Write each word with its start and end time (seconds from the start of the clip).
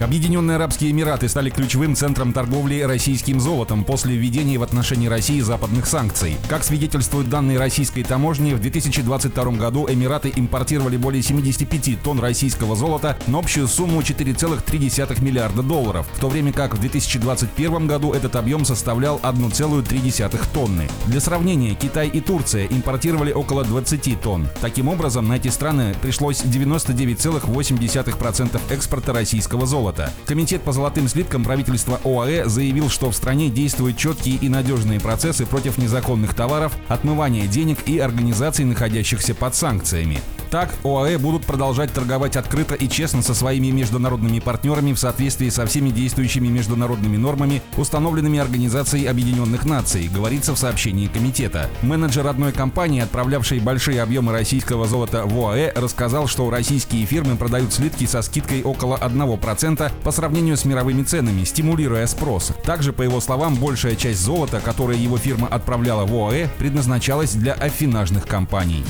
Объединенные 0.00 0.56
Арабские 0.56 0.92
Эмираты 0.92 1.28
стали 1.28 1.50
ключевым 1.50 1.96
центром 1.96 2.32
торговли 2.32 2.82
российским 2.82 3.40
золотом 3.40 3.82
после 3.82 4.14
введения 4.14 4.56
в 4.56 4.62
отношении 4.62 5.08
России 5.08 5.40
западных 5.40 5.86
санкций. 5.86 6.36
Как 6.48 6.62
свидетельствуют 6.62 7.28
данные 7.28 7.58
российской 7.58 8.04
таможни, 8.04 8.54
в 8.54 8.60
2022 8.60 9.44
году 9.52 9.88
Эмираты 9.90 10.32
импортировали 10.36 10.96
более 10.96 11.20
75 11.20 12.00
тонн 12.00 12.20
российского 12.20 12.76
золота 12.76 13.18
на 13.26 13.40
общую 13.40 13.66
сумму 13.66 14.00
4,3 14.00 15.20
миллиарда 15.20 15.64
долларов, 15.64 16.06
в 16.14 16.20
то 16.20 16.28
время 16.28 16.52
как 16.52 16.74
в 16.74 16.80
2021 16.80 17.88
году 17.88 18.12
этот 18.12 18.36
объем 18.36 18.64
составлял 18.64 19.18
1,3 19.24 20.40
тонны. 20.54 20.88
Для 21.06 21.20
сравнения, 21.20 21.74
Китай 21.74 22.08
и 22.08 22.20
Турция 22.20 22.66
импортировали 22.66 23.32
около 23.32 23.64
20 23.64 24.20
тонн. 24.20 24.48
Таким 24.60 24.86
образом, 24.86 25.26
на 25.26 25.34
эти 25.34 25.48
страны 25.48 25.96
пришлось 26.00 26.42
99,8% 26.42 28.60
экспорта 28.70 29.12
российского 29.12 29.66
золота 29.66 29.87
золота. 29.88 30.12
Комитет 30.26 30.62
по 30.62 30.72
золотым 30.72 31.08
слиткам 31.08 31.44
правительства 31.44 32.00
ОАЭ 32.04 32.46
заявил, 32.46 32.88
что 32.88 33.10
в 33.10 33.16
стране 33.16 33.48
действуют 33.48 33.96
четкие 33.96 34.36
и 34.36 34.48
надежные 34.48 35.00
процессы 35.00 35.46
против 35.46 35.78
незаконных 35.78 36.34
товаров, 36.34 36.72
отмывания 36.88 37.46
денег 37.46 37.78
и 37.86 37.98
организаций, 37.98 38.64
находящихся 38.64 39.34
под 39.34 39.54
санкциями. 39.54 40.20
Так, 40.50 40.74
ОАЭ 40.82 41.18
будут 41.18 41.44
продолжать 41.44 41.92
торговать 41.92 42.36
открыто 42.36 42.74
и 42.74 42.88
честно 42.88 43.22
со 43.22 43.34
своими 43.34 43.70
международными 43.70 44.40
партнерами 44.40 44.94
в 44.94 44.98
соответствии 44.98 45.50
со 45.50 45.66
всеми 45.66 45.90
действующими 45.90 46.48
международными 46.48 47.18
нормами, 47.18 47.62
установленными 47.76 48.38
Организацией 48.38 49.06
Объединенных 49.06 49.66
Наций, 49.66 50.08
говорится 50.08 50.54
в 50.54 50.58
сообщении 50.58 51.06
комитета. 51.06 51.68
Менеджер 51.82 52.26
одной 52.26 52.52
компании, 52.52 53.02
отправлявшей 53.02 53.60
большие 53.60 54.00
объемы 54.00 54.32
российского 54.32 54.86
золота 54.86 55.24
в 55.26 55.38
ОАЭ, 55.38 55.72
рассказал, 55.74 56.26
что 56.28 56.48
российские 56.48 57.04
фирмы 57.04 57.36
продают 57.36 57.74
слитки 57.74 58.06
со 58.06 58.22
скидкой 58.22 58.62
около 58.62 58.96
1% 58.96 59.77
по 60.02 60.10
сравнению 60.10 60.56
с 60.56 60.64
мировыми 60.64 61.02
ценами, 61.02 61.44
стимулируя 61.44 62.06
спрос. 62.06 62.52
Также, 62.64 62.92
по 62.92 63.02
его 63.02 63.20
словам, 63.20 63.54
большая 63.54 63.96
часть 63.96 64.20
золота, 64.20 64.60
которое 64.60 64.98
его 64.98 65.16
фирма 65.18 65.48
отправляла 65.48 66.04
в 66.04 66.14
ОАЭ, 66.14 66.48
предназначалась 66.58 67.32
для 67.32 67.52
афинажных 67.52 68.26
компаний. 68.26 68.84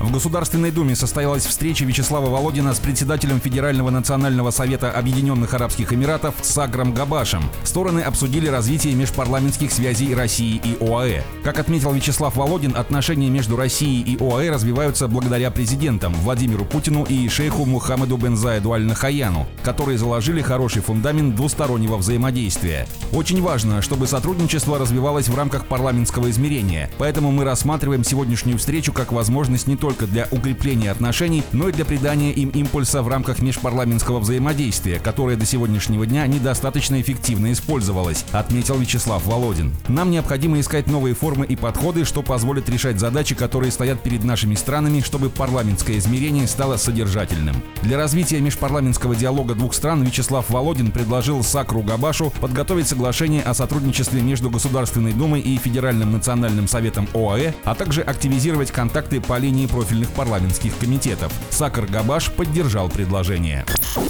В 0.00 0.12
Государственной 0.12 0.70
Думе 0.70 0.94
состоялась 0.94 1.44
встреча 1.44 1.84
Вячеслава 1.84 2.30
Володина 2.30 2.72
с 2.72 2.78
председателем 2.78 3.40
Федерального 3.40 3.90
национального 3.90 4.52
совета 4.52 4.92
Объединенных 4.92 5.54
Арабских 5.54 5.92
Эмиратов 5.92 6.36
Сагром 6.40 6.94
Габашем. 6.94 7.42
Стороны 7.64 8.00
обсудили 8.00 8.46
развитие 8.46 8.94
межпарламентских 8.94 9.72
связей 9.72 10.14
России 10.14 10.60
и 10.62 10.76
ОАЭ. 10.80 11.24
Как 11.42 11.58
отметил 11.58 11.92
Вячеслав 11.92 12.36
Володин, 12.36 12.76
отношения 12.76 13.28
между 13.28 13.56
Россией 13.56 14.02
и 14.02 14.16
ОАЭ 14.22 14.50
развиваются 14.50 15.08
благодаря 15.08 15.50
президентам 15.50 16.14
Владимиру 16.14 16.64
Путину 16.64 17.04
и 17.04 17.28
шейху 17.28 17.64
Мухаммеду 17.64 18.16
бен 18.16 18.36
Заеду 18.36 18.72
аль-Нахаяну, 18.72 19.48
которые 19.64 19.98
заложили 19.98 20.42
хороший 20.42 20.80
фундамент 20.80 21.34
двустороннего 21.34 21.96
взаимодействия. 21.96 22.86
Очень 23.12 23.42
важно, 23.42 23.82
чтобы 23.82 24.06
сотрудничество 24.06 24.78
развивалось 24.78 25.28
в 25.28 25.36
рамках 25.36 25.66
парламентского 25.66 26.30
измерения, 26.30 26.88
поэтому 26.98 27.32
мы 27.32 27.42
рассматриваем 27.42 28.04
сегодняшнюю 28.04 28.58
встречу 28.58 28.92
как 28.92 29.10
возможность 29.10 29.66
не 29.66 29.74
только 29.74 29.87
только 29.88 30.06
для 30.06 30.28
укрепления 30.30 30.90
отношений, 30.90 31.42
но 31.52 31.70
и 31.70 31.72
для 31.72 31.86
придания 31.86 32.30
им 32.30 32.50
импульса 32.50 33.02
в 33.02 33.08
рамках 33.08 33.40
межпарламентского 33.40 34.18
взаимодействия, 34.18 34.98
которое 34.98 35.34
до 35.34 35.46
сегодняшнего 35.46 36.04
дня 36.04 36.26
недостаточно 36.26 37.00
эффективно 37.00 37.52
использовалось, 37.52 38.26
отметил 38.32 38.76
Вячеслав 38.76 39.24
Володин. 39.24 39.72
Нам 39.88 40.10
необходимо 40.10 40.60
искать 40.60 40.88
новые 40.88 41.14
формы 41.14 41.46
и 41.46 41.56
подходы, 41.56 42.04
что 42.04 42.20
позволит 42.20 42.68
решать 42.68 43.00
задачи, 43.00 43.34
которые 43.34 43.72
стоят 43.72 44.02
перед 44.02 44.24
нашими 44.24 44.56
странами, 44.56 45.00
чтобы 45.00 45.30
парламентское 45.30 45.96
измерение 45.96 46.46
стало 46.46 46.76
содержательным. 46.76 47.56
Для 47.80 47.96
развития 47.96 48.42
межпарламентского 48.42 49.16
диалога 49.16 49.54
двух 49.54 49.72
стран 49.72 50.02
Вячеслав 50.02 50.50
Володин 50.50 50.90
предложил 50.90 51.42
Сакру 51.42 51.80
Габашу 51.80 52.30
подготовить 52.42 52.88
соглашение 52.88 53.42
о 53.42 53.54
сотрудничестве 53.54 54.20
между 54.20 54.50
Государственной 54.50 55.14
Думой 55.14 55.40
и 55.40 55.56
Федеральным 55.56 56.12
национальным 56.12 56.68
советом 56.68 57.08
ОАЭ, 57.14 57.54
а 57.64 57.74
также 57.74 58.02
активизировать 58.02 58.70
контакты 58.70 59.22
по 59.22 59.38
линии 59.38 59.66
профильных 59.78 60.10
парламентских 60.10 60.76
комитетов. 60.78 61.32
Сакар 61.50 61.86
Габаш 61.86 62.32
поддержал 62.32 62.88
предложение. 62.88 63.64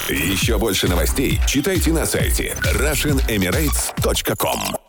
Еще 0.09 0.57
больше 0.57 0.89
новостей 0.89 1.39
читайте 1.47 1.93
на 1.93 2.07
сайте 2.07 2.57
RussianEmirates.com 2.63 4.88